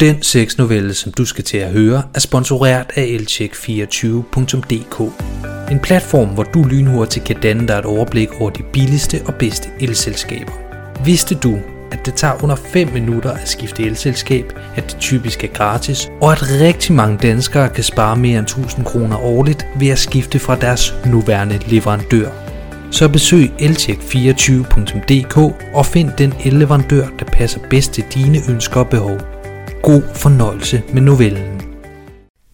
[0.00, 5.12] Den sexnovelle, som du skal til at høre, er sponsoreret af elcheck24.dk.
[5.70, 9.68] En platform, hvor du lynhurtigt kan danne dig et overblik over de billigste og bedste
[9.80, 10.52] elselskaber.
[11.04, 11.58] Vidste du,
[11.92, 16.32] at det tager under 5 minutter at skifte elselskab, at det typisk er gratis, og
[16.32, 20.56] at rigtig mange danskere kan spare mere end 1000 kroner årligt ved at skifte fra
[20.56, 22.28] deres nuværende leverandør.
[22.90, 25.36] Så besøg elcheck24.dk
[25.74, 29.29] og find den elleverandør, der passer bedst til dine ønsker og behov.
[29.82, 31.60] God fornøjelse med novellen.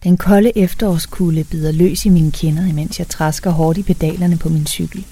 [0.03, 4.49] Den kolde efterårskulde bider løs i mine kinder, imens jeg træsker hårdt i pedalerne på
[4.49, 5.05] min cykel.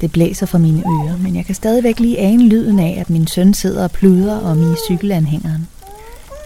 [0.00, 3.26] Det blæser fra mine ører, men jeg kan stadigvæk lige ane lyden af, at min
[3.26, 5.68] søn sidder og pluder om i cykelanhængeren.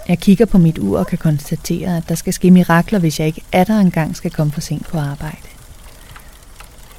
[0.09, 3.27] Jeg kigger på mit ur og kan konstatere, at der skal ske mirakler, hvis jeg
[3.27, 5.49] ikke atter engang skal komme for sent på arbejde.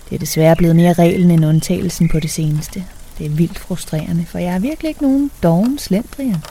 [0.10, 2.84] Det er desværre blevet mere reglen end undtagelsen på det seneste.
[3.18, 6.44] Det er vildt frustrerende, for jeg er virkelig ikke nogen doven slendrian.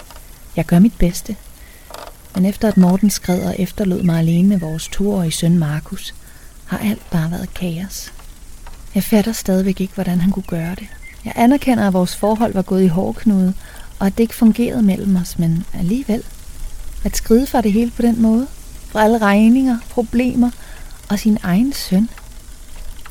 [0.57, 1.37] Jeg gør mit bedste.
[2.35, 6.15] Men efter at Morten skred og efterlod mig alene med vores toårige søn Markus,
[6.65, 8.13] har alt bare været kaos.
[8.95, 10.87] Jeg fatter stadigvæk ikke, hvordan han kunne gøre det.
[11.25, 13.55] Jeg anerkender, at vores forhold var gået i hårdknude,
[13.99, 16.23] og at det ikke fungerede mellem os, men alligevel.
[17.05, 18.47] At skride fra det hele på den måde,
[18.89, 20.51] fra alle regninger, problemer
[21.09, 22.09] og sin egen søn.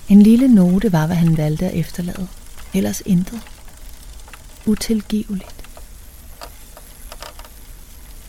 [0.09, 2.27] En lille note var, hvad han valgte at efterlade.
[2.73, 3.39] Ellers intet.
[4.65, 5.62] Utilgiveligt.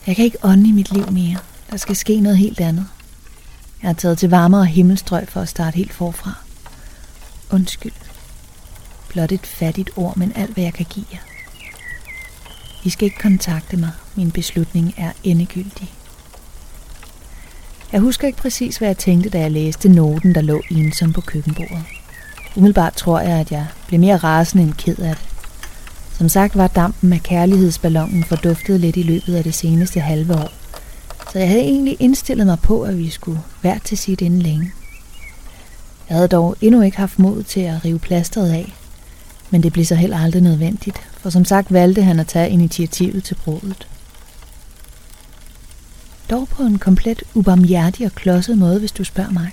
[0.07, 1.37] Jeg kan ikke ånde i mit liv mere.
[1.69, 2.85] Der skal ske noget helt andet.
[3.81, 6.33] Jeg har taget til varmere himmelstrøg for at starte helt forfra.
[7.51, 7.91] Undskyld.
[9.09, 11.19] Blot et fattigt ord, men alt hvad jeg kan give jer.
[12.83, 13.91] I skal ikke kontakte mig.
[14.15, 15.93] Min beslutning er endegyldig.
[17.91, 21.21] Jeg husker ikke præcis, hvad jeg tænkte, da jeg læste noten, der lå ensom på
[21.21, 21.83] køkkenbordet.
[22.55, 25.34] Umiddelbart tror jeg, at jeg blev mere rasende end ked af det.
[26.17, 30.51] Som sagt var dampen af kærlighedsballonen forduftet lidt i løbet af det seneste halve år.
[31.31, 34.71] Så jeg havde egentlig indstillet mig på, at vi skulle være til sit inden længe.
[36.09, 38.73] Jeg havde dog endnu ikke haft mod til at rive plasteret af,
[39.49, 43.23] men det blev så heller aldrig nødvendigt, for som sagt valgte han at tage initiativet
[43.23, 43.87] til brudet.
[46.29, 49.51] Dog på en komplet ubarmhjertig og klodset måde, hvis du spørger mig.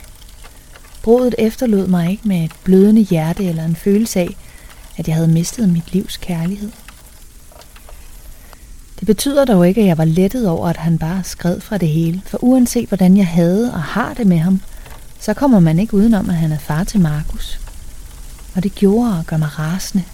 [1.03, 4.37] Brudet efterlod mig ikke med et blødende hjerte eller en følelse af,
[5.03, 6.71] at jeg havde mistet mit livs kærlighed.
[9.01, 11.89] Det betyder dog ikke, at jeg var lettet over, at han bare skred fra det
[11.89, 14.61] hele, for uanset hvordan jeg havde og har det med ham,
[15.21, 17.61] så kommer man ikke udenom, at han er far til Markus.
[18.55, 20.05] Og det gjorde og gør mig rasende,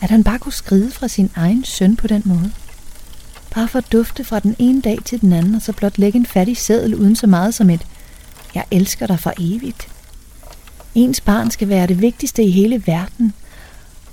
[0.00, 2.52] at han bare kunne skride fra sin egen søn på den måde.
[3.54, 6.18] Bare for at dufte fra den ene dag til den anden, og så blot lægge
[6.18, 7.86] en fattig seddel uden så meget som et,
[8.54, 9.88] jeg elsker dig for evigt.
[10.94, 13.32] Ens barn skal være det vigtigste i hele verden,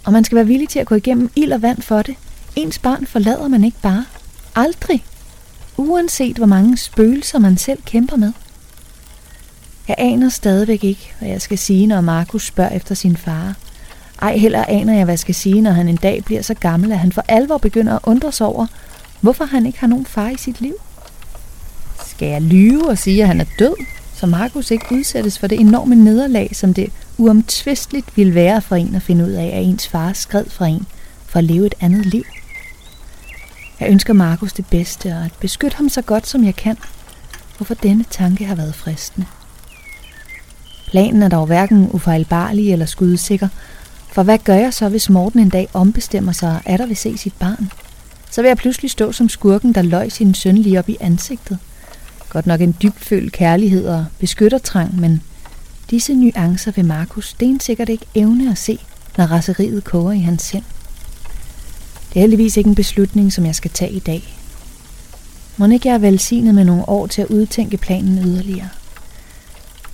[0.06, 2.16] og man skal være villig til at gå igennem ild og vand for det.
[2.56, 4.06] Ens barn forlader man ikke bare.
[4.56, 5.03] Aldrig.
[5.78, 8.31] Uanset hvor mange spøgelser man selv kæmper med.
[9.88, 13.56] Jeg aner stadigvæk ikke, hvad jeg skal sige, når Markus spørger efter sin far.
[14.22, 16.91] Ej heller aner jeg, hvad jeg skal sige, når han en dag bliver så gammel,
[16.91, 18.67] at han for alvor begynder at undre sig over,
[19.22, 20.73] hvorfor han ikke har nogen far i sit liv.
[22.07, 23.75] Skal jeg lyve og sige, at han er død,
[24.16, 28.95] så Markus ikke udsættes for det enorme nederlag, som det uomtvisteligt ville være for en
[28.95, 30.88] at finde ud af, at ens far skred fra en
[31.25, 32.23] for at leve et andet liv.
[33.79, 36.77] Jeg ønsker Markus det bedste og at beskytte ham så godt som jeg kan,
[37.57, 39.27] hvorfor denne tanke har været fristende.
[40.88, 43.47] Planen er dog hverken ufejlbarlig eller skudsikker,
[44.11, 47.17] for hvad gør jeg så, hvis Morten en dag ombestemmer sig og der vil se
[47.17, 47.72] sit barn?
[48.31, 51.57] Så vil jeg pludselig stå som skurken, der løg sin søn lige op i ansigtet.
[52.29, 55.22] Godt nok en dybfølt kærlighed og beskyttertrang, men
[55.91, 58.79] disse nuancer vil Markus stensikkert ikke evne at se,
[59.18, 60.63] når raseriet koger i hans sind.
[62.09, 64.38] Det er heldigvis ikke en beslutning, som jeg skal tage i dag.
[65.57, 68.69] Må ikke jeg er velsignet med nogle år til at udtænke planen yderligere.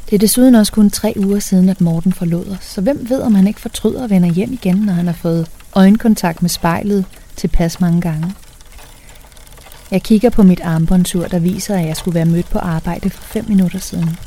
[0.10, 3.22] Det er desuden også kun tre uger siden, at Morten forlod os, så hvem ved,
[3.22, 7.06] om han ikke fortryder og vender hjem igen, når han har fået øjenkontakt med spejlet
[7.36, 8.34] tilpas mange gange.
[9.92, 13.24] Jeg kigger på mit armbåndsur, der viser, at jeg skulle være mødt på arbejde for
[13.24, 14.18] 5 minutter siden.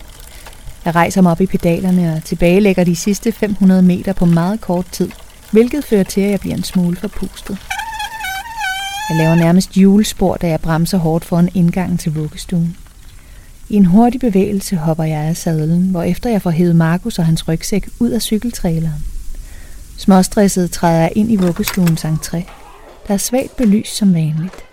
[0.84, 4.86] Jeg rejser mig op i pedalerne og tilbagelægger de sidste 500 meter på meget kort
[4.92, 5.10] tid,
[5.52, 7.58] hvilket fører til, at jeg bliver en smule forpustet.
[9.10, 12.76] Jeg laver nærmest julespor, da jeg bremser hårdt foran indgangen til vuggestuen.
[13.68, 17.26] I en hurtig bevægelse hopper jeg af sadlen, hvor efter jeg får hævet Markus og
[17.26, 19.04] hans rygsæk ud af cykeltraileren.
[19.96, 22.42] Småstresset træder jeg ind i vuggestuens entré.
[23.08, 24.64] Der er svagt belys som vanligt.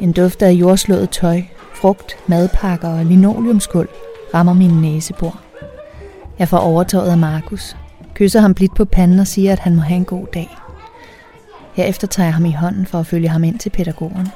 [0.00, 1.42] En duft af jordslået tøj,
[1.74, 3.88] frugt, madpakker og linoleumskul
[4.34, 5.40] rammer min næsebor.
[6.38, 7.76] Jeg får overtøjet af Markus,
[8.14, 10.56] kysser ham blidt på panden og siger, at han må have en god dag.
[11.74, 14.28] Herefter tager jeg ham i hånden for at følge ham ind til pædagogen.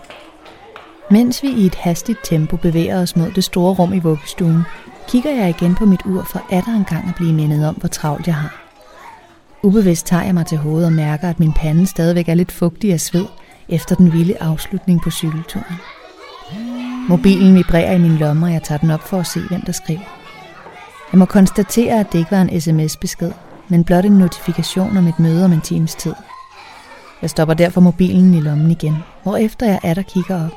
[1.11, 4.63] Mens vi i et hastigt tempo bevæger os mod det store rum i vuggestuen,
[5.09, 7.89] kigger jeg igen på mit ur for at en gang at blive mindet om, hvor
[7.89, 8.63] travlt jeg har.
[9.63, 12.93] Ubevidst tager jeg mig til hovedet og mærker, at min pande stadigvæk er lidt fugtig
[12.93, 13.27] af sved
[13.69, 15.77] efter den vilde afslutning på cykelturen.
[17.09, 19.73] Mobilen vibrerer i min lomme, og jeg tager den op for at se, hvem der
[19.73, 20.19] skriver.
[21.13, 23.33] Jeg må konstatere, at det ikke var en sms-besked,
[23.69, 26.15] men blot en notifikation om et møde om en times tid.
[27.23, 30.53] Jeg stopper derfor mobilen i lommen igen, hvorefter jeg er der kigger op.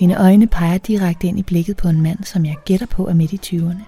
[0.00, 3.14] Mine øjne peger direkte ind i blikket på en mand, som jeg gætter på er
[3.14, 3.82] midt i 20'erne.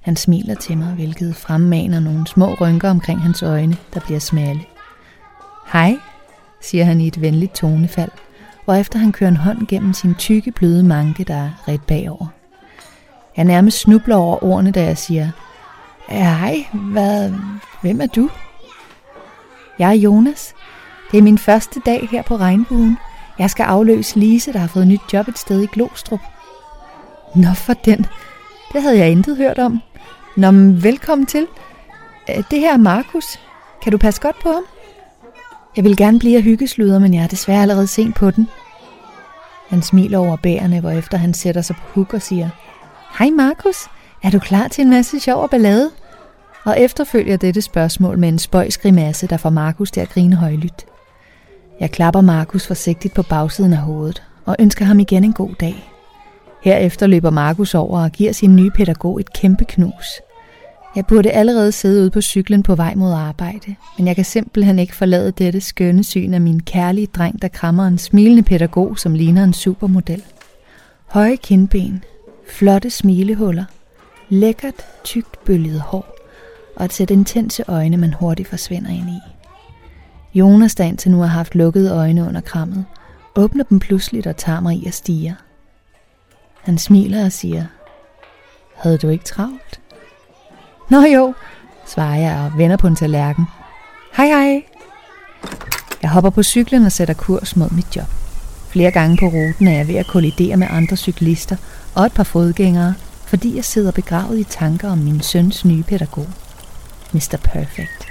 [0.00, 4.60] Han smiler til mig, hvilket fremmaner nogle små rynker omkring hans øjne, der bliver smalle.
[5.72, 5.96] Hej,
[6.60, 8.10] siger han i et venligt tonefald,
[8.68, 12.26] hvorefter han kører en hånd gennem sin tykke, bløde manke, der er ret bagover.
[13.36, 15.30] Jeg nærmest snubler over ordene, da jeg siger,
[16.08, 17.32] Hej, hvad,
[17.82, 18.30] hvem er du?
[19.78, 20.54] Jeg er Jonas.
[21.12, 22.98] Det er min første dag her på Regnbuen.
[23.38, 26.20] Jeg skal afløse Lise, der har fået nyt job et sted i Glostrup.
[27.34, 28.06] Nå for den.
[28.72, 29.80] Det havde jeg intet hørt om.
[30.36, 31.46] Nå, men velkommen til.
[32.30, 33.40] Øh, det her er Markus.
[33.82, 34.64] Kan du passe godt på ham?
[35.76, 38.48] Jeg vil gerne blive hyggesluder, men jeg er desværre allerede sent på den.
[39.68, 42.48] Han smiler over bærene, hvorefter han sætter sig på huk og siger,
[43.18, 43.76] Hej Markus,
[44.22, 45.90] er du klar til en masse sjov og ballade?
[46.64, 50.86] Og efterfølger dette spørgsmål med en spøjsgrimasse, der får Markus til at grine højlydt.
[51.80, 55.92] Jeg klapper Markus forsigtigt på bagsiden af hovedet og ønsker ham igen en god dag.
[56.62, 60.20] Herefter løber Markus over og giver sin nye pædagog et kæmpe knus.
[60.96, 64.78] Jeg burde allerede sidde ude på cyklen på vej mod arbejde, men jeg kan simpelthen
[64.78, 69.14] ikke forlade dette skønne syn af min kærlige dreng, der krammer en smilende pædagog, som
[69.14, 70.24] ligner en supermodel.
[71.06, 72.04] Høje kindben,
[72.50, 73.64] flotte smilehuller,
[74.28, 76.14] lækkert, tykt bølget hår
[76.76, 79.20] og et sæt intense øjne, man hurtigt forsvinder ind i.
[80.38, 82.84] Jonas, der indtil nu har haft lukkede øjne under krammet,
[83.36, 85.36] åbner dem pludseligt og tager mig i at stige.
[86.62, 87.66] Han smiler og siger,
[88.74, 89.77] Havde du ikke travlt?
[90.90, 91.34] Nå jo,
[91.86, 93.44] svarer jeg og vender på en tallerken.
[94.16, 94.62] Hej hej.
[96.02, 98.06] Jeg hopper på cyklen og sætter kurs mod mit job.
[98.68, 101.56] Flere gange på ruten er jeg ved at kollidere med andre cyklister
[101.94, 102.94] og et par fodgængere,
[103.26, 106.26] fordi jeg sidder begravet i tanker om min søns nye pædagog,
[107.12, 107.36] Mr.
[107.44, 108.06] Perfect.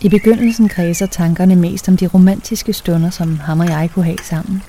[0.00, 4.18] I begyndelsen kredser tankerne mest om de romantiske stunder, som ham og jeg kunne have
[4.22, 4.62] sammen.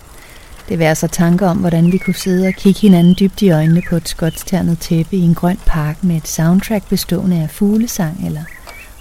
[0.70, 3.82] Det var så tanker om, hvordan vi kunne sidde og kigge hinanden dybt i øjnene
[3.90, 8.44] på et skotsternet tæppe i en grøn park med et soundtrack bestående af fuglesang, eller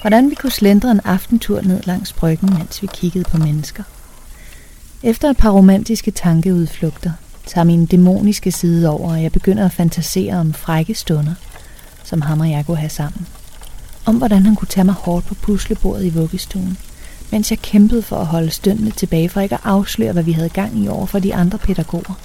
[0.00, 3.82] hvordan vi kunne slendre en aftentur ned langs bryggen, mens vi kiggede på mennesker.
[5.02, 7.12] Efter et par romantiske tankeudflugter
[7.46, 11.34] tager min dæmoniske side over, og jeg begynder at fantasere om frække stunder,
[12.04, 13.26] som ham og jeg kunne have sammen.
[14.06, 16.78] Om hvordan han kunne tage mig hårdt på puslebordet i vuggestuen,
[17.30, 20.48] mens jeg kæmpede for at holde støndene tilbage for ikke at afsløre, hvad vi havde
[20.48, 22.18] gang i over for de andre pædagoger.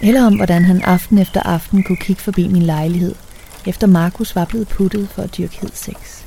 [0.00, 3.14] Eller om hvordan han aften efter aften kunne kigge forbi min lejlighed,
[3.66, 6.22] efter Markus var blevet puttet for at dyrke sex.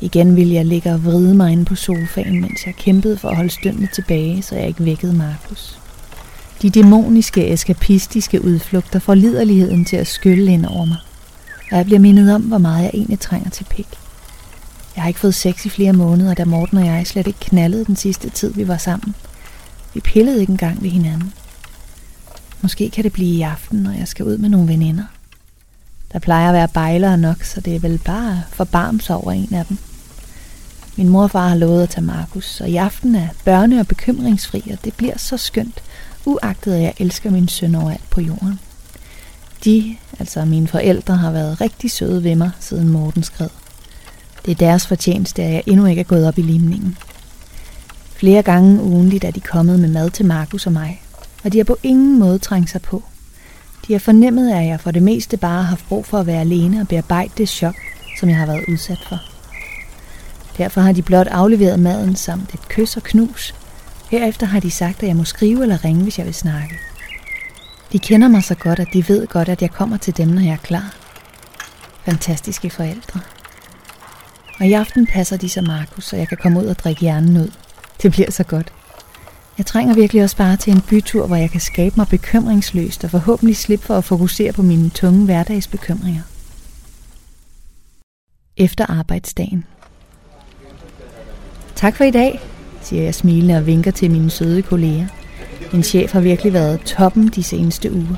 [0.00, 3.36] Igen ville jeg ligge og vride mig inde på sofaen, mens jeg kæmpede for at
[3.36, 5.78] holde støndene tilbage, så jeg ikke vækkede Markus.
[6.62, 10.96] De dæmoniske, eskapistiske udflugter får liderligheden til at skylle ind over mig.
[11.70, 13.88] Og jeg bliver mindet om, hvor meget jeg egentlig trænger til pik.
[14.96, 17.84] Jeg har ikke fået sex i flere måneder, da Morten og jeg slet ikke knaldede
[17.84, 19.14] den sidste tid, vi var sammen.
[19.94, 21.32] Vi pillede ikke engang ved hinanden.
[22.60, 25.04] Måske kan det blive i aften, når jeg skal ud med nogle veninder.
[26.12, 29.66] Der plejer at være bejlere nok, så det er vel bare forbarms over en af
[29.66, 29.78] dem.
[30.96, 33.86] Min mor og far har lovet at tage Markus, og i aften er børne- og
[33.86, 35.82] bekymringsfri, og det bliver så skønt,
[36.24, 38.60] uagtet at jeg elsker min søn overalt på jorden.
[39.64, 43.48] De, altså mine forældre, har været rigtig søde ved mig, siden Morten skred.
[44.46, 46.98] Det er deres fortjeneste, at jeg endnu ikke er gået op i limningen.
[48.16, 51.02] Flere gange ugenligt er de kommet med mad til Markus og mig,
[51.44, 53.02] og de har på ingen måde trængt sig på.
[53.88, 56.40] De har fornemmet, at jeg for det meste bare har haft brug for at være
[56.40, 57.74] alene og bearbejde det chok,
[58.20, 59.18] som jeg har været udsat for.
[60.58, 63.54] Derfor har de blot afleveret maden samt et kys og knus.
[64.10, 66.74] Herefter har de sagt, at jeg må skrive eller ringe, hvis jeg vil snakke.
[67.92, 70.42] De kender mig så godt, at de ved godt, at jeg kommer til dem, når
[70.42, 70.94] jeg er klar.
[72.04, 73.20] Fantastiske forældre.
[74.58, 77.36] Og i aften passer de så Markus, så jeg kan komme ud og drikke hjernen
[77.36, 77.50] ud.
[78.02, 78.72] Det bliver så godt.
[79.58, 83.10] Jeg trænger virkelig også bare til en bytur, hvor jeg kan skabe mig bekymringsløst og
[83.10, 86.22] forhåbentlig slippe for at fokusere på mine tunge hverdagsbekymringer.
[88.56, 89.64] Efter arbejdsdagen.
[91.74, 92.40] Tak for i dag,
[92.82, 95.06] siger jeg smilende og vinker til mine søde kolleger.
[95.72, 98.16] Min chef har virkelig været toppen de seneste uger.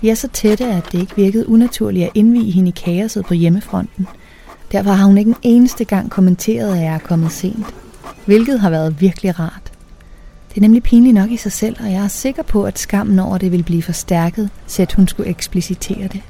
[0.00, 3.34] Vi er så tætte, at det ikke virkede unaturligt at indvige hende i kaoset på
[3.34, 4.06] hjemmefronten–
[4.72, 7.66] Derfor har hun ikke en eneste gang kommenteret, at jeg er kommet sent,
[8.26, 9.72] hvilket har været virkelig rart.
[10.48, 13.18] Det er nemlig pinligt nok i sig selv, og jeg er sikker på, at skammen
[13.18, 16.20] over det vil blive forstærket, sæt hun skulle eksplicitere det.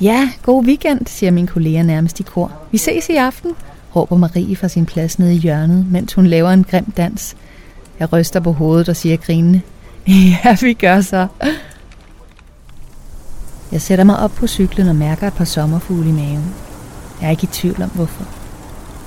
[0.00, 2.52] Ja, god weekend, siger min kollega nærmest i kor.
[2.72, 3.50] Vi ses i aften,
[3.96, 7.36] råber Marie fra sin plads nede i hjørnet, mens hun laver en grim dans.
[8.00, 9.60] Jeg ryster på hovedet og siger grinende,
[10.44, 11.26] ja, vi gør så.
[13.72, 16.54] Jeg sætter mig op på cyklen og mærker et par sommerfugle i maven.
[17.24, 18.24] Jeg er ikke i tvivl om hvorfor.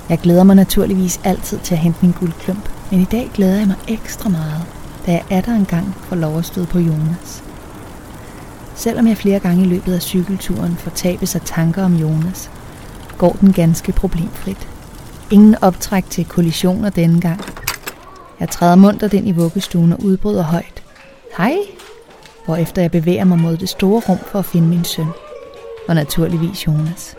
[0.08, 3.66] Jeg glæder mig naturligvis altid til at hente min guldklump, men i dag glæder jeg
[3.66, 4.64] mig ekstra meget,
[5.06, 7.44] da jeg er der engang får lov at støde på Jonas.
[8.74, 12.50] Selvom jeg flere gange i løbet af cykelturen får tabet sig tanker om Jonas,
[13.18, 14.68] går den ganske problemfrit.
[15.30, 17.40] Ingen optræk til kollisioner denne gang.
[18.40, 20.82] Jeg træder munter ind i vuggestuen og udbryder højt.
[21.36, 21.56] Hej!
[22.44, 25.08] Hvorefter jeg bevæger mig mod det store rum for at finde min søn.
[25.88, 27.16] Og naturligvis Jonas.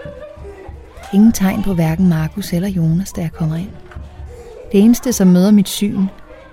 [1.14, 3.72] Ingen tegn på hverken Markus eller Jonas, da jeg kommer ind.
[4.72, 6.06] Det eneste, som møder mit syn,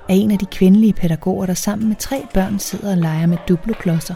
[0.08, 3.38] er en af de kvindelige pædagoger, der sammen med tre børn sidder og leger med
[3.48, 4.14] duploklodser.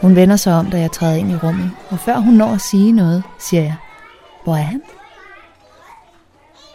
[0.00, 2.60] Hun vender sig om, da jeg træder ind i rummet, og før hun når at
[2.60, 3.76] sige noget, siger jeg,
[4.44, 4.82] hvor er han?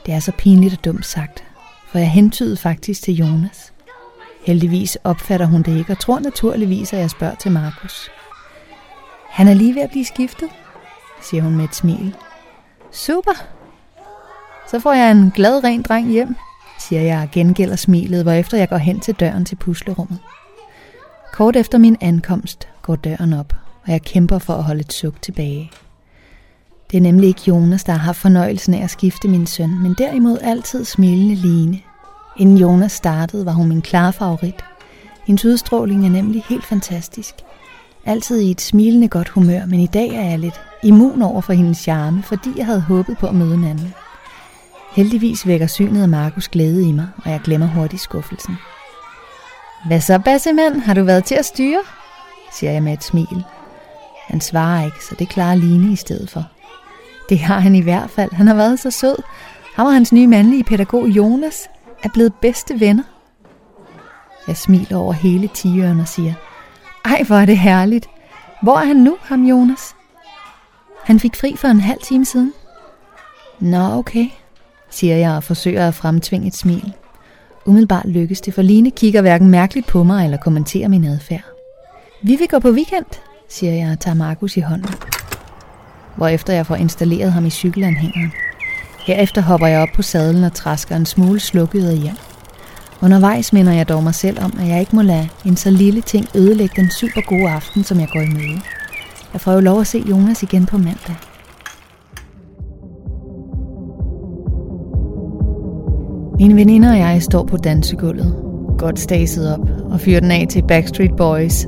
[0.05, 1.43] Det er så pinligt og dumt sagt,
[1.87, 3.73] for jeg hentydede faktisk til Jonas.
[4.45, 8.09] Heldigvis opfatter hun det ikke og tror naturligvis, at jeg spørger til Markus.
[9.29, 10.49] Han er lige ved at blive skiftet,
[11.21, 12.15] siger hun med et smil.
[12.91, 13.45] Super.
[14.71, 16.35] Så får jeg en glad, ren dreng hjem,
[16.79, 20.19] siger jeg og gengælder smilet, hvorefter jeg går hen til døren til puslerummet.
[21.33, 23.53] Kort efter min ankomst går døren op,
[23.85, 25.71] og jeg kæmper for at holde et suk tilbage.
[26.91, 29.95] Det er nemlig ikke Jonas, der har haft fornøjelsen af at skifte min søn, men
[29.97, 31.79] derimod altid smilende Line.
[32.37, 34.65] Inden Jonas startede, var hun min klare favorit.
[35.27, 37.35] Hendes udstråling er nemlig helt fantastisk.
[38.09, 41.53] Altid i et smilende godt humør, men i dag er jeg lidt immun over for
[41.53, 43.93] hendes charme, fordi jeg havde håbet på at møde en anden.
[44.91, 48.57] Heldigvis vækker synet af Markus glæde i mig, og jeg glemmer hurtigt skuffelsen.
[49.87, 50.81] Hvad så, Bassemand?
[50.81, 51.79] Har du været til at styre?
[52.51, 53.43] siger jeg med et smil.
[54.27, 56.45] Han svarer ikke, så det klarer Line i stedet for.
[57.29, 58.31] Det har han i hvert fald.
[58.33, 59.15] Han har været så sød.
[59.75, 61.69] Ham og hans nye mandlige pædagog Jonas
[62.03, 63.03] er blevet bedste venner.
[64.47, 66.33] Jeg smiler over hele tigeren og siger,
[67.05, 68.09] ej hvor er det herligt.
[68.61, 69.95] Hvor er han nu, ham Jonas?
[71.03, 72.53] Han fik fri for en halv time siden.
[73.59, 74.25] Nå okay,
[74.89, 76.93] siger jeg og forsøger at fremtvinge et smil.
[77.65, 81.43] Umiddelbart lykkes det, for Line kigger hverken mærkeligt på mig eller kommenterer min adfærd.
[82.23, 83.05] Vi vil gå på weekend,
[83.49, 84.93] siger jeg og tager Markus i hånden.
[86.15, 88.31] Hvorefter jeg får installeret ham i cykelanhængeren.
[88.99, 92.15] Herefter hopper jeg op på sadlen og træsker en smule slukket hjem.
[93.01, 96.01] Undervejs minder jeg dog mig selv om, at jeg ikke må lade en så lille
[96.01, 98.61] ting ødelægge den super gode aften, som jeg går i møde.
[99.33, 101.15] Jeg får jo lov at se Jonas igen på mandag.
[106.39, 108.35] Mine veninder og jeg står på dansegulvet,
[108.77, 111.63] godt staset op, og fyrer den af til Backstreet Boys.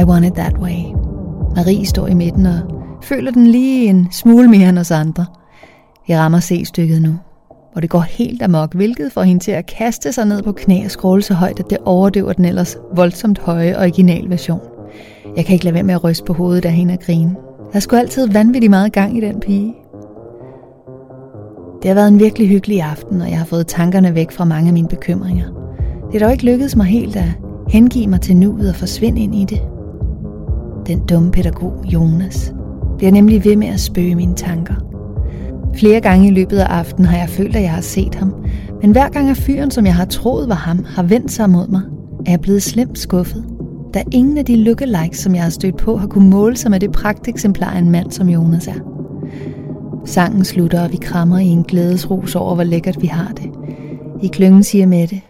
[0.00, 0.82] I Want It That Way.
[1.56, 2.60] Marie står i midten og
[3.02, 5.26] føler den lige en smule mere end os andre.
[6.06, 7.14] Vi rammer C-stykket nu,
[7.76, 10.84] og det går helt amok, hvilket får hende til at kaste sig ned på knæ
[10.84, 14.60] og skråle så højt, at det overdøver den ellers voldsomt høje originalversion.
[15.36, 17.36] Jeg kan ikke lade være med at ryste på hovedet af hende og grine.
[17.72, 19.74] Der skulle altid vanvittigt meget gang i den pige.
[21.82, 24.68] Det har været en virkelig hyggelig aften, og jeg har fået tankerne væk fra mange
[24.68, 25.46] af mine bekymringer.
[26.12, 27.32] Det er dog ikke lykkedes mig helt at
[27.68, 29.60] hengive mig til nuet og forsvinde ind i det.
[30.86, 32.54] Den dumme pædagog Jonas
[32.98, 34.95] bliver nemlig ved med at spøge mine tanker.
[35.76, 38.34] Flere gange i løbet af aftenen har jeg følt, at jeg har set ham,
[38.82, 41.68] men hver gang af fyren, som jeg har troet var ham, har vendt sig mod
[41.68, 41.82] mig,
[42.26, 43.44] er jeg blevet slemt skuffet,
[43.94, 46.80] da ingen af de lookalikes, som jeg har stødt på, har kunne måle sig med
[46.80, 48.80] det pragteksemplar af en mand, som Jonas er.
[50.04, 53.50] Sangen slutter, og vi krammer i en glædesrus over, hvor lækkert vi har det.
[54.22, 55.20] I klyngen siger Mette,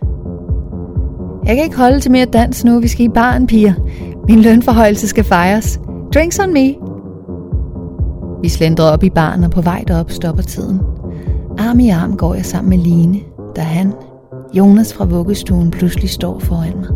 [1.45, 3.73] Jeg kan ikke holde til mere dans nu, vi skal i baren, piger.
[4.29, 5.81] Min lønforhøjelse skal fejres.
[6.15, 6.86] Drinks on me.
[8.43, 10.81] Vi slendrer op i baren, og på vej derop stopper tiden.
[11.59, 13.21] Arm i arm går jeg sammen med Line,
[13.57, 13.93] da han,
[14.55, 16.89] Jonas fra vuggestuen, pludselig står foran mig.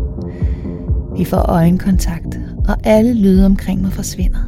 [1.17, 4.39] Vi får øjenkontakt, og alle lyde omkring mig forsvinder.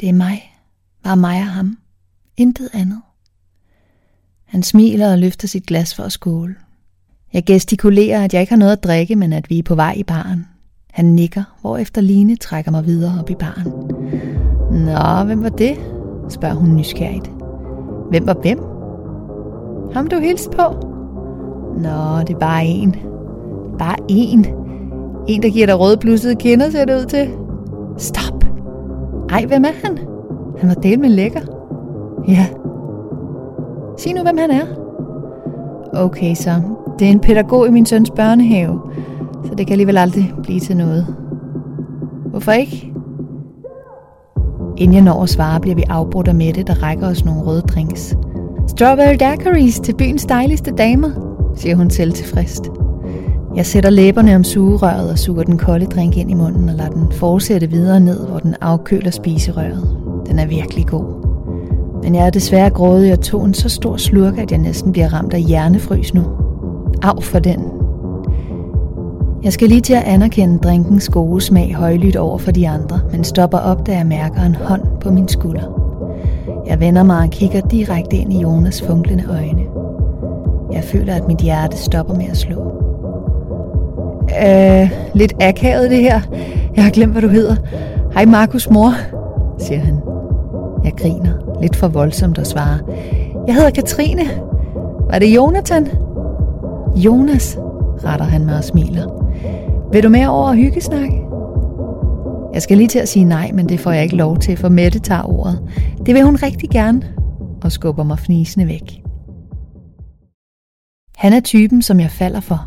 [0.00, 0.42] Det er mig.
[1.04, 1.78] Bare mig og ham.
[2.36, 3.00] Intet andet.
[4.44, 6.54] Han smiler og løfter sit glas for at skåle.
[7.32, 9.94] Jeg gestikulerer, at jeg ikke har noget at drikke, men at vi er på vej
[9.96, 10.46] i baren.
[10.90, 13.72] Han nikker, hvorefter Line trækker mig videre op i baren.
[14.72, 15.76] Nå, hvem var det?
[16.28, 17.32] spørger hun nysgerrigt.
[18.10, 18.58] Hvem var hvem?
[19.94, 20.62] Ham du hilste på?
[21.76, 22.96] Nå, det er bare en.
[23.78, 24.46] Bare en.
[25.28, 27.28] En, der giver dig røde blussede kinder, ser det ud til.
[27.96, 28.44] Stop.
[29.30, 29.98] Ej, hvem er han?
[30.58, 31.40] Han var del med lækker.
[32.28, 32.46] Ja.
[33.98, 34.66] Sig nu, hvem han er.
[35.94, 36.50] Okay, så.
[36.98, 38.80] Det er en pædagog i min søns børnehave,
[39.44, 41.06] så det kan alligevel aldrig blive til noget.
[42.26, 42.91] Hvorfor ikke?
[44.82, 47.60] Inden jeg når at svare, bliver vi afbrudt af Mette, der rækker os nogle røde
[47.60, 48.16] drinks.
[48.68, 51.10] Strawberry daiquiris til byens dejligste damer,
[51.56, 52.70] siger hun selv tilfredst.
[53.56, 56.90] Jeg sætter læberne om sugerøret og suger den kolde drink ind i munden og lader
[56.90, 59.98] den fortsætte videre ned, hvor den afkøler spiserøret.
[60.26, 61.04] Den er virkelig god.
[62.02, 65.12] Men jeg er desværre grådig og tog en så stor slurk, at jeg næsten bliver
[65.12, 66.22] ramt af hjernefrys nu.
[67.02, 67.81] Af for den.
[69.44, 73.24] Jeg skal lige til at anerkende drinkens gode smag højlydt over for de andre, men
[73.24, 75.82] stopper op, da jeg mærker en hånd på min skulder.
[76.66, 79.62] Jeg vender mig og kigger direkte ind i Jonas funklende øjne.
[80.72, 82.72] Jeg føler, at mit hjerte stopper med at slå.
[84.46, 86.20] Øh, lidt akavet det her.
[86.76, 87.56] Jeg har glemt, hvad du hedder.
[88.14, 88.92] Hej Markus mor,
[89.58, 90.00] siger han.
[90.84, 92.78] Jeg griner, lidt for voldsomt at svare.
[93.46, 94.22] Jeg hedder Katrine.
[95.10, 95.88] Var det Jonathan?
[96.96, 97.58] Jonas,
[98.04, 99.21] retter han mig og smiler.
[99.92, 101.22] Vil du med over og hyggesnakke?
[102.54, 104.68] Jeg skal lige til at sige nej, men det får jeg ikke lov til, for
[104.68, 105.62] Mette tager ordet.
[106.06, 107.02] Det vil hun rigtig gerne,
[107.62, 109.02] og skubber mig fnisende væk.
[111.16, 112.66] Han er typen, som jeg falder for.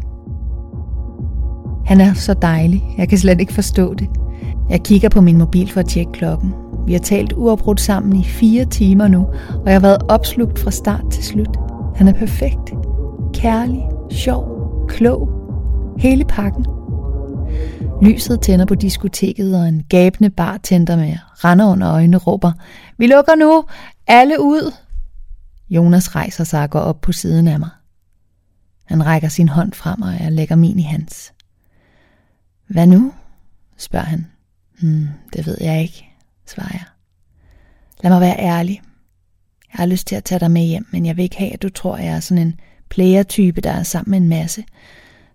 [1.85, 4.09] Han er så dejlig, jeg kan slet ikke forstå det.
[4.69, 6.53] Jeg kigger på min mobil for at tjekke klokken.
[6.85, 10.71] Vi har talt uafbrudt sammen i fire timer nu, og jeg har været opslugt fra
[10.71, 11.57] start til slut.
[11.95, 12.73] Han er perfekt.
[13.33, 14.45] Kærlig, sjov,
[14.87, 15.29] klog.
[15.97, 16.65] Hele pakken.
[18.01, 22.51] Lyset tænder på diskoteket, og en gabende bartender med render under øjnene råber,
[22.97, 23.65] Vi lukker nu!
[24.07, 24.73] Alle ud!
[25.69, 27.69] Jonas rejser sig og går op på siden af mig.
[28.85, 31.33] Han rækker sin hånd frem, og jeg lægger min i hans.
[32.67, 33.13] Hvad nu?
[33.77, 34.27] spørger han.
[34.79, 36.05] Hmm, det ved jeg ikke,
[36.45, 36.83] svarer jeg.
[38.03, 38.81] Lad mig være ærlig.
[39.73, 41.61] Jeg har lyst til at tage dig med hjem, men jeg vil ikke have, at
[41.61, 42.59] du tror, at jeg er sådan en
[42.89, 44.63] player-type, der er sammen med en masse.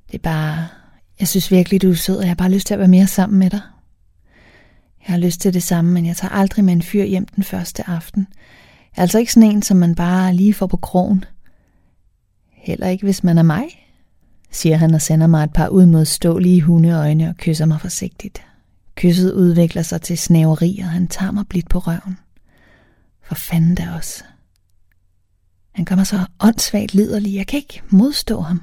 [0.07, 0.69] Det er bare,
[1.21, 3.07] jeg synes virkelig, du er sød, og jeg har bare lyst til at være mere
[3.07, 3.61] sammen med dig.
[5.07, 7.45] Jeg har lyst til det samme, men jeg tager aldrig med en fyr hjem den
[7.45, 8.27] første aften.
[8.97, 11.25] Jeg er altså ikke sådan en, som man bare lige får på krogen.
[12.53, 13.65] Heller ikke, hvis man er mig,
[14.51, 18.43] siger han og sender mig et par udmodståelige hundeøjne og kysser mig forsigtigt.
[18.95, 22.19] Kysset udvikler sig til snæveri, og han tager mig blidt på røven.
[23.23, 24.25] For fanden da også.
[25.73, 28.63] Han gør mig så åndssvagt liderlig, jeg kan ikke modstå ham.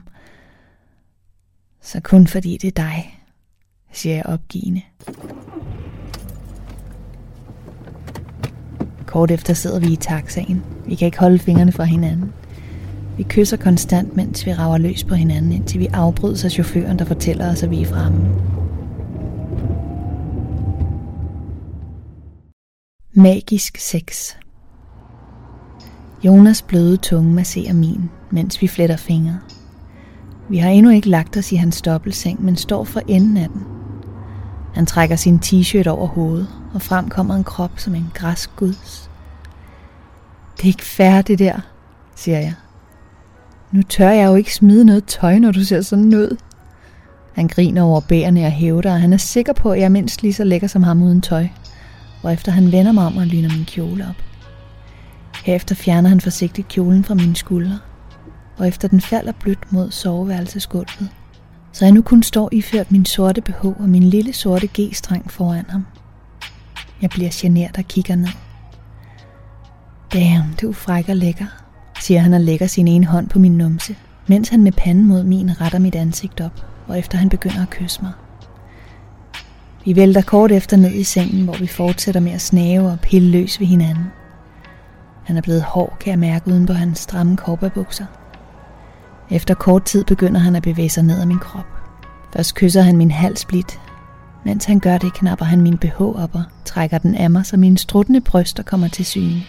[1.88, 3.20] Så kun fordi det er dig,
[3.92, 4.82] siger jeg opgivende.
[9.06, 10.64] Kort efter sidder vi i taxaen.
[10.86, 12.34] Vi kan ikke holde fingrene fra hinanden.
[13.18, 17.06] Vi kysser konstant, mens vi rager løs på hinanden, indtil vi afbryder af chaufføren, der
[17.06, 18.36] fortæller os, at vi er fremme.
[23.14, 24.36] Magisk sex
[26.24, 29.40] Jonas bløde tunge masserer min, mens vi fletter fingre.
[30.50, 33.64] Vi har endnu ikke lagt os i hans dobbeltseng, men står for enden af den.
[34.74, 39.10] Han trækker sin t-shirt over hovedet, og frem kommer en krop som en græsk guds.
[40.58, 41.60] Det er ikke færdigt der,
[42.16, 42.54] siger jeg.
[43.72, 46.38] Nu tør jeg jo ikke smide noget tøj, når du ser sådan ud.
[47.34, 50.22] Han griner over bærene og hævder, og han er sikker på, at jeg er mindst
[50.22, 51.48] lige så lækker som ham uden tøj.
[52.32, 54.24] efter han vender mig om og lyner min kjole op.
[55.44, 57.80] Herefter fjerner han forsigtigt kjolen fra mine skuldre
[58.58, 61.10] og efter den falder blødt mod soveværelsesgulvet,
[61.72, 65.66] så jeg nu kun står iført min sorte BH og min lille sorte G-streng foran
[65.70, 65.86] ham.
[67.02, 68.28] Jeg bliver genert og kigger ned.
[70.14, 71.46] Damn, du er fræk og lækker,
[72.00, 73.96] siger han og lægger sin ene hånd på min numse,
[74.28, 77.70] mens han med panden mod min retter mit ansigt op, og efter han begynder at
[77.70, 78.12] kysse mig.
[79.86, 83.30] Vi vælter kort efter ned i sengen, hvor vi fortsætter med at snave og pille
[83.32, 84.06] løs ved hinanden.
[85.24, 88.06] Han er blevet hård, kan jeg mærke uden på hans stramme korperbukser.
[89.32, 91.66] Efter kort tid begynder han at bevæge sig ned ad min krop.
[92.34, 93.80] Først kysser han min hals blidt.
[94.46, 97.58] Mens han gør det, knapper han min BH op og trækker den af mig, så
[97.58, 99.42] mine struttende bryster kommer til syne.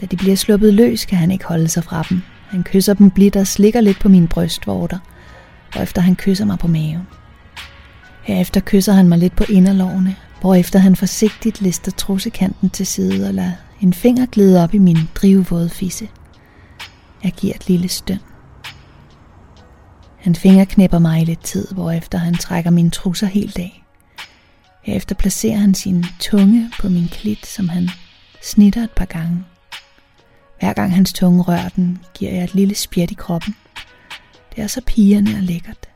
[0.00, 2.22] Da de bliver sluppet løs, kan han ikke holde sig fra dem.
[2.48, 4.98] Han kysser dem blidt og slikker lidt på mine brystvorter,
[5.76, 7.06] og efter han kysser mig på maven.
[8.22, 13.34] Herefter kysser han mig lidt på inderlovene, hvorefter han forsigtigt lister trussekanten til side og
[13.34, 16.08] lader en finger glide op i min drivvåde fisse.
[17.26, 18.18] Jeg giver et lille støn.
[20.18, 23.84] Han fingerknæpper mig i lidt tid, hvorefter han trækker mine trusser helt af.
[24.82, 27.88] Herefter placerer han sin tunge på min klit, som han
[28.42, 29.44] snitter et par gange.
[30.60, 33.56] Hver gang hans tunge rører den, giver jeg et lille spjæt i kroppen.
[34.56, 35.88] Det er så pigerne og lækkert.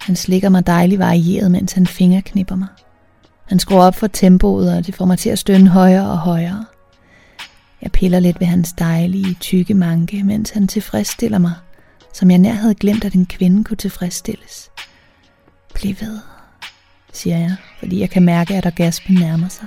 [0.00, 2.68] Han slikker mig dejligt varieret, mens han fingerknipper mig.
[3.44, 6.64] Han skruer op for tempoet, og det får mig til at stønne højere og højere.
[7.82, 11.52] Jeg piller lidt ved hans dejlige, tykke manke, mens han tilfredsstiller mig
[12.16, 14.70] som jeg nær havde glemt, at en kvinde kunne tilfredsstilles.
[15.74, 16.18] Bliv ved,
[17.12, 19.66] siger jeg, fordi jeg kan mærke, at orgasmen nærmer sig.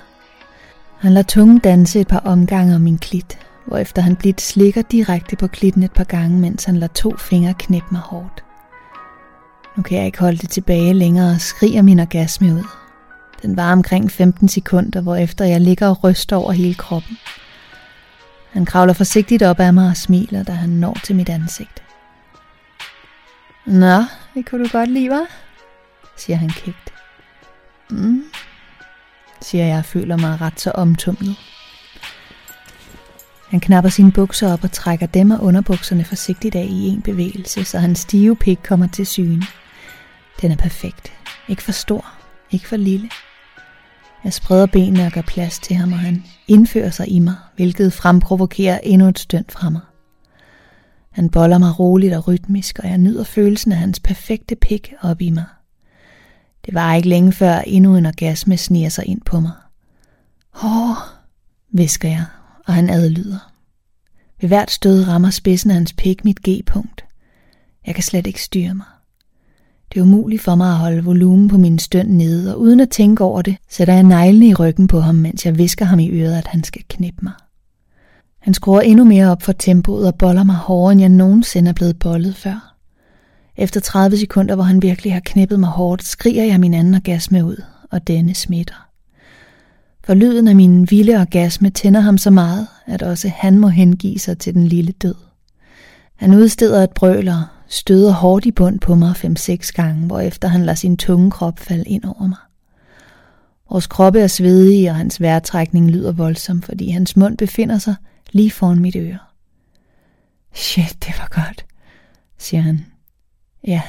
[0.99, 5.35] Han lader tungen danse et par omgange om min klit, hvorefter han blidt slikker direkte
[5.35, 8.43] på klitten et par gange, mens han lader to fingre knæppe mig hårdt.
[9.77, 12.63] Nu kan jeg ikke holde det tilbage længere og skriger min orgasme ud.
[13.41, 17.17] Den var omkring 15 sekunder, hvorefter jeg ligger og ryster over hele kroppen.
[18.51, 21.83] Han kravler forsigtigt op ad mig og smiler, da han når til mit ansigt.
[23.65, 25.31] Nå, det kunne du godt lide, hva'?
[26.17, 26.93] siger han kægt.
[27.89, 28.23] Mm,
[29.41, 31.35] siger jeg og føler mig ret så omtumlet.
[33.49, 37.63] Han knapper sine bukser op og trækker dem og underbukserne forsigtigt af i en bevægelse,
[37.63, 39.43] så hans stive pik kommer til syne.
[40.41, 41.13] Den er perfekt.
[41.47, 42.05] Ikke for stor,
[42.51, 43.09] ikke for lille.
[44.23, 47.93] Jeg spreder benene og gør plads til ham, og han indfører sig i mig, hvilket
[47.93, 49.81] fremprovokerer endnu et stønd fra mig.
[51.11, 55.21] Han boller mig roligt og rytmisk, og jeg nyder følelsen af hans perfekte pik op
[55.21, 55.45] i mig.
[56.65, 59.51] Det var ikke længe før endnu en orgasme sniger sig ind på mig.
[60.63, 60.95] Åh,
[61.71, 62.25] visker jeg,
[62.67, 63.51] og han adlyder.
[64.41, 67.05] Ved hvert stød rammer spidsen af hans pik mit G-punkt.
[67.85, 68.85] Jeg kan slet ikke styre mig.
[69.93, 72.89] Det er umuligt for mig at holde volumen på min støn nede, og uden at
[72.89, 76.09] tænke over det, sætter jeg neglene i ryggen på ham, mens jeg visker ham i
[76.09, 77.33] øret, at han skal knippe mig.
[78.39, 81.73] Han skruer endnu mere op for tempoet og boller mig hårdere, end jeg nogensinde er
[81.73, 82.75] blevet bollet før.
[83.57, 87.45] Efter 30 sekunder, hvor han virkelig har knippet mig hårdt, skriger jeg min anden orgasme
[87.45, 88.87] ud, og denne smitter.
[90.03, 94.19] For lyden af min vilde orgasme tænder ham så meget, at også han må hengive
[94.19, 95.15] sig til den lille død.
[96.15, 100.75] Han udsteder et brøler, støder hårdt i bund på mig 5-6 gange, hvorefter han lader
[100.75, 102.37] sin tunge krop falde ind over mig.
[103.69, 107.95] Vores kroppe er svedige, og hans vejrtrækning lyder voldsom, fordi hans mund befinder sig
[108.31, 109.17] lige foran mit øre.
[110.53, 111.65] Shit, det var godt,
[112.37, 112.85] siger han.
[113.67, 113.81] Ja,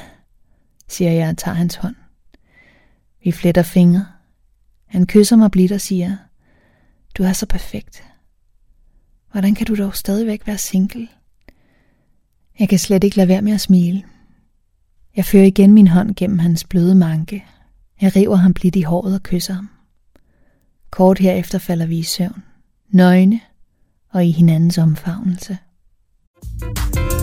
[0.89, 1.97] siger jeg og tager hans hånd.
[3.25, 4.07] Vi fletter fingre.
[4.87, 6.17] Han kysser mig blidt og siger,
[7.19, 8.03] du er så perfekt.
[9.31, 11.09] Hvordan kan du dog stadigvæk være single?
[12.59, 14.03] Jeg kan slet ikke lade være med at smile.
[15.17, 17.45] Jeg fører igen min hånd gennem hans bløde manke.
[18.01, 19.71] Jeg river ham blidt i håret og kysser ham.
[20.91, 22.43] Kort herefter falder vi i søvn,
[22.89, 23.41] nøgne
[24.13, 25.59] og i hinandens omfavnelse.
[26.53, 27.20] thank you